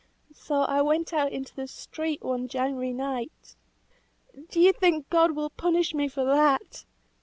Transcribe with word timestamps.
So 0.33 0.61
I 0.61 0.81
went 0.81 1.13
out 1.13 1.31
into 1.31 1.53
the 1.55 1.67
street, 1.67 2.23
one 2.23 2.47
January 2.47 2.91
night 2.91 3.55
Do 4.49 4.59
you 4.59 4.73
think 4.73 5.07
God 5.11 5.33
will 5.33 5.51
punish 5.51 5.93
me 5.93 6.07
for 6.07 6.25
that?" 6.25 6.85